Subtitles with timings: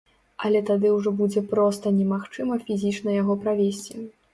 [0.47, 4.07] Але тады ўжо будзе проста немагчыма фізічна яго правесці.